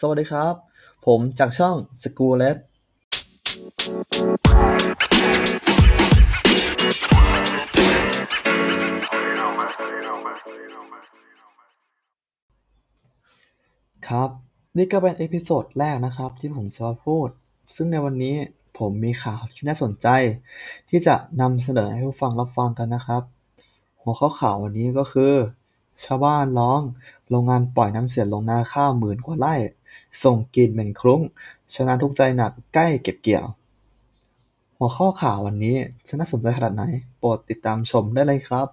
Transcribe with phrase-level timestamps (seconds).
[0.00, 0.54] สวัสดีครับ
[1.06, 2.56] ผมจากช่อง s c h o o l e t
[14.08, 14.30] ครับ
[14.76, 17.28] นี่ก็เป็น episode แรกนะครับที่ผมจะมาพูด
[17.74, 18.36] ซึ่งในวันนี้
[18.78, 20.08] ผมมีข่าวที่น่าสนใจ
[20.88, 23.22] ที่จะนำเสนอให้ผู้ฟังรับฟังกันนะครับ
[24.02, 25.34] หัวข้อข่าววันนี้ก็คือ
[26.04, 26.80] ชาวบ้านร้อง
[27.30, 29.54] โรงงานปล่อยน้ำเสียลงนาข้าวหมื่นกว่าไร่
[30.24, 31.20] ส่งกลิ่นเหม็นคลุ้ง
[31.72, 33.46] ชาวนาทุกข์ใจหนัก ใกล้เก็บเกี่ยว
[34.78, 35.76] หัวข้อข่าววันนี้
[36.08, 36.84] จะน่าสนใจขนาดไหน
[37.18, 38.68] โปรดติดตามชมได้เลยครับ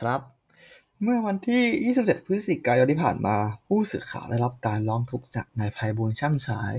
[0.00, 0.20] ครับ
[1.02, 6.74] เมื่อวันที่ 27 พฤศจิกายนที่ผ่านมา ผู้สื่อข่าวได้รับการร้องทุกข์จากนายไพบูลย์ช่างฉาย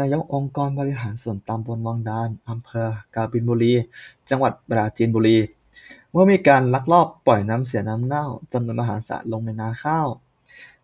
[0.00, 3.74] นายกองค์กรบริหารส่วนตำบลวังดาน อำเภอกาฬบุรี
[4.30, 5.38] จังหวัดปราจีนบุรี
[6.14, 10.08] ว่ามีการลักลอบปล่อยน้ำเสียน้ำเน่าจำนวนมหาศาลลงในนาข้าว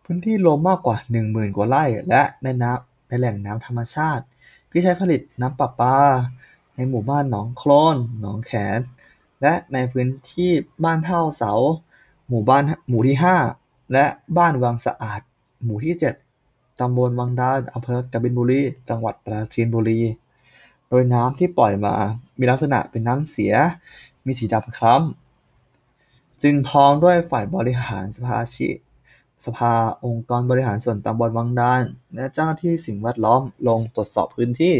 [0.03, 4.23] พื้นที่รวมมากกว่า 10,000 กว่าไร่ และในน้ำในแหล่งน้ำธรรมชาติ
[4.71, 5.95] ที่ใช้ผลิตน้ำประปา
[6.75, 8.79] ในหมู่บ้านหนองโคลน หนองแขน
[9.41, 10.51] และในพื้นที่
[10.83, 11.53] บ้านเท่าเสา
[12.27, 13.17] หมู่บ้านหมู่ที่
[13.55, 14.05] 5 และ
[14.37, 15.21] บ้านวังสะอาด
[15.63, 16.32] หมู่ที่ 7
[16.79, 19.99] ตำบลวังดาน อำเภอกบินบุรี จังหวัดปราจีนบุรี
[20.89, 21.93] โดยน้ำที่ปล่อยมา
[22.39, 23.53] มีลักษณะเป็นน้ำเสีย
[24.25, 28.67] มีสีดำคล้ำ จึงพร้องด้วยฝ่ายบริหารสภาชิ
[29.45, 29.73] สภา
[30.05, 31.81] องค์กรบริหารส่วนตำบลวังดาน
[32.15, 34.75] และเจ้าหน้าที่สิ่งแวดล้อมลงตรวจสอบพื้นที่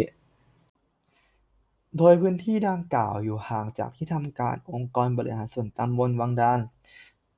[1.98, 6.60] โดยพื้นที่ดังกล่าวอยู่ห่างจากที่ทำการองค์กรบริหารส่วนตำบลวังดาน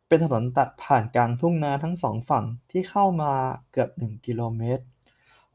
[0.07, 3.33] เป็นถนนตัดผ่านกลางทุ่งนาทั้งสองฝั่งที่เข้ามา
[3.71, 4.83] เกือบ1กิโลเมตร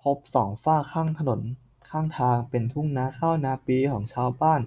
[0.03, 1.41] พบสองฝ้าข้างถนน
[1.91, 4.61] ข้างทางเป็นทุ่งนาข้าวนาปีของชาวบ้าน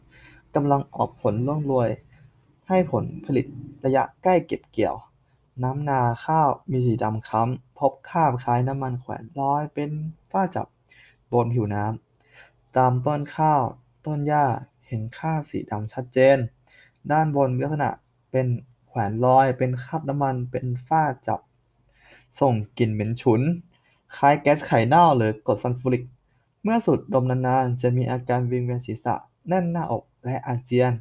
[0.56, 1.90] กำลังออกผลร่วงโรย
[2.68, 3.46] ให้ผลผลิต
[3.86, 4.96] ระยะใกล้เก็บเกี่ยว
[5.64, 9.92] น้ำนาข้าวมีสีดำคล้ำพบคราบคล้ายน้ำมันแขวนลอยเป็น
[10.32, 10.68] ฝ้าจับ
[11.34, 13.62] บนผิวน้ำตามต้นข้าว
[14.06, 14.46] ต้นหญ้า
[14.88, 16.38] เห็นคราบสีดำชัดเจน
[17.12, 17.90] ด้านบนลักษณะ
[18.32, 18.48] เป็น
[18.96, 21.40] แขวนลอยเป็นคราบน้ำมันเป็นฝ้าจับ
[22.40, 23.42] ส่งกลิ่นเหม็นฉุน
[24.18, 26.04] คล้ายแก๊สไข่เน่าหรือกรดซัลฟูริก
[26.64, 29.16] เมื่อสูดดมนานๆ จะมีอาการวิงเวียนศีรษะ
[29.48, 30.92] แน่นหน้าอกและอาเจียน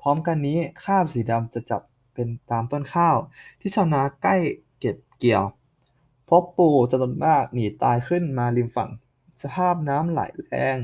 [0.00, 1.82] พร้อมกันนี้คราบสีดำจะจับ
[2.14, 3.16] เป็นตามต้นข้าว
[3.60, 4.36] ที่ชาวนาใกล้
[4.78, 5.44] เก็บเกี่ยว
[6.28, 8.90] พบปูจำนวนมากหนีตายขึ้นมาริมฝั่ง
[9.42, 10.76] สภาพน้ำไหลแรง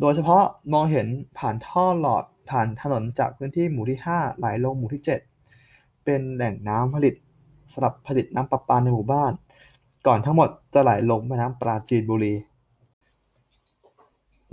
[0.00, 1.06] โดยเฉพาะมองเห็น
[1.38, 5.29] ผ่านท่อหลอดผ่านถนนจากพื้นที่หมู่ที่ 5 ไหลลงหมู่ที่ 7
[6.04, 7.14] เป็นแหล่งน้ำผลิต
[7.72, 9.32] สำหรับผลิตน้ำประปาในหมู่บ้าน
[10.06, 12.34] ก่อนทั้งหมดจะไหลลงแม่น้ำปราจีนบุรี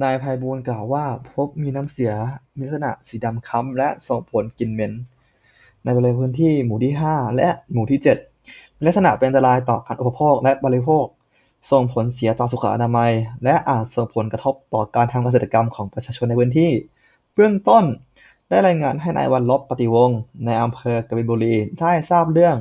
[0.03, 2.13] นายไพบูลย์กล่าวว่าพบมีน้ำเสีย
[2.57, 4.93] มีลักษณะสีดำคล้ำและส่งผลกลิ่นเหม็น
[5.83, 7.99] ในบริเวณพื้นที่หมู่ที่ 5 และหมู่ที่
[8.39, 11.05] 7 มีลักษณะเป็นอันตรายต่อการอุปโภคและบริโภค
[11.71, 13.11] ส่งผลเสียต่อสุขอนามัย
[13.43, 16.71] และอาจส่งผลกระทบต่อการทำเกษตรกรรมของประชาชนในพื้นที่
[17.33, 17.83] เบื้องต้น
[18.49, 22.55] ได้รายงานให้นายวันลบปฏิวงศ์นอำเภอกบินบุรีได้ทราบเรื่อง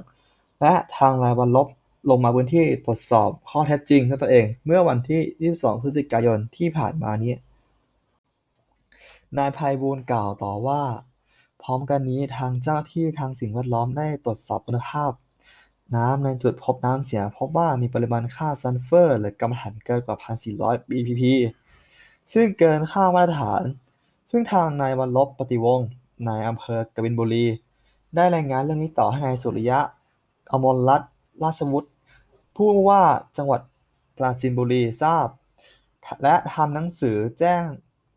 [0.60, 1.68] และทางนายวันลบ
[2.10, 7.34] ลงมาพื้นที่ตรวจสอบข้อเท็จจริงด้วยตนเอง เมื่อวันที่ 22 พฤศจิกายนที่ผ่านมานี้
[9.38, 10.82] นายไพบูลกล่าวต่อว่า
[11.62, 15.12] พร้อมกันนี้ทางเจ้าที่ทางสิ่งแวดล้อมได้ตรวจสอบคุณภาพ
[15.96, 20.16] น้ำในจุดพบน้ำเสียพบว่ามีปริมาณค่าซัลเฟอร์ หรือกรรมฐานเกินกว่า
[20.54, 21.22] 1,400 BPP
[22.32, 23.62] ซึ่งเกินค่ามาตรฐาน
[24.30, 25.88] ซึ่งทางนายวันลบ ปฏิวงศ์
[26.28, 27.46] นายอำเภอกบินบุรี
[28.14, 29.80] ได้รายงานเรื่องนี้ต่อให้นายสุริยะ
[30.52, 31.10] อมรรัตน์
[31.42, 31.88] ราชวุฒิ
[32.56, 33.02] ผู้ว่า
[33.36, 33.60] จังหวัด
[34.16, 35.28] ปราจีนบุรีทราบ
[36.22, 37.62] และทำหนังสือแจ้ง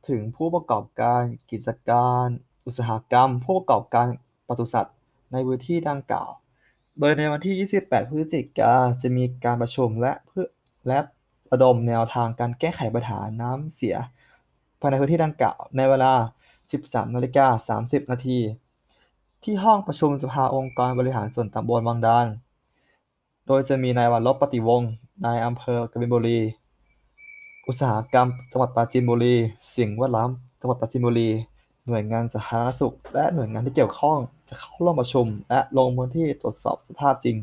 [0.09, 1.21] ถึงผู้ประกอบการ
[1.51, 2.25] กิจการ
[2.65, 4.07] อุตสาหกรรม ผู้ประกอบการ
[4.47, 4.95] ปศุสัตว์
[5.31, 6.29] ในพื้นที่ดังกล่าว
[6.99, 10.47] โดยในวันที่ 28 พฤศจิกาจะมีการประชุมและเพื่อ
[10.87, 10.99] และ
[11.51, 13.95] ระดมแนวทางการแก้ไขปัญหาน้ำเสีย
[14.79, 16.13] ภายในพื้นที่ดังกล่าว ในเวลา
[16.63, 18.39] 13นาฬิกา30 นาที
[19.43, 22.27] ที่ห้องประชุมสภาองค์กรบริหารส่วนตำบลวังดาน
[23.47, 24.91] โดยจะมีนายวันลบปฏิวงศ์
[25.25, 26.39] นายอำเภอกบินบุรี
[27.67, 29.35] อุตสาหกรรมจังหวัดปราจีนบุรี
[29.75, 30.29] สิ่งแวดล้อม
[30.59, 31.29] จังหวัดปราจีนบุรี
[31.87, 34.17] หน่วยงานสาธารณสุข และหน่วยงานที่เกี่ยวข้อง
[34.49, 37.37] จะเข้าร่วมประชุม และลงพื้นที่ตรวจสอบสภาพจริง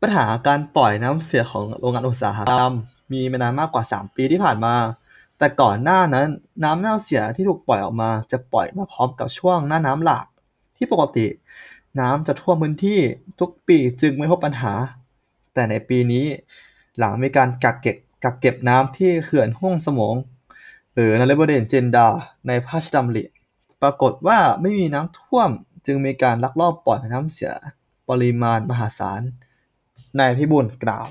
[0.00, 2.74] ปัญหาการปล่อยน้ำเสียของโรงงานอุตสาหกรรม
[3.12, 4.74] มีมานานมากกว่า 3 ปีที่ผ่านมา
[5.38, 6.28] แต่ก่อนหน้านั้น
[6.64, 10.26] น้ำเน่าเสียที่ถูกปล่อยออกมาจะปล่อยมาพร้อมกับช่วงหน้าน้ำหลาก
[10.76, 11.26] ที่ปกติ
[12.00, 13.00] น้ำจะท่วมพื้นที่
[13.40, 14.72] ทุกปีจึงไม่พบปัญหา
[15.54, 16.26] แต่ในปีนี้
[16.98, 20.14] หลังมีการกักเก็บกักเก็บน้ำที่เขื่อนห้วยสมอง
[20.94, 22.08] หรือนฤบเดินจินดา
[22.46, 23.24] ในพระราชดำริ
[23.82, 25.50] ปรากฏว่าไม่มีน้ำท่วม
[25.86, 27.52] จึงมีการลักลอบปล่อยน้ำเสีย
[28.08, 29.22] ปริมาณมหาศาล
[30.18, 31.08] นายพิบูลกล่าว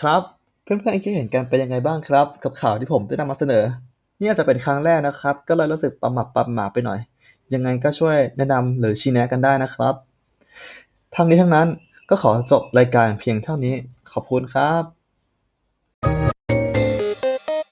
[0.00, 0.22] ครับ
[0.68, 3.64] เพื่อนๆคิดเห็นกันเป็นยังไงบ้างครับ กับข่าวที่ผมได้นำมาเสนอ
[4.20, 6.98] นี่อาจจะเป็นครั้งแรกนะครับ ก็เลยรู้สึกประหม่าประหม่าไปหน่อย
[7.54, 9.94] ยังไงก็ช่วยแนะนำหรือชี้แนะกันได้นะครับ
[11.14, 11.68] ทั้งนี้ทั้งนั้น
[12.10, 13.74] ก็ขอจบรายการเพียงเท่านี้
[14.12, 16.37] ขอบคุณครับ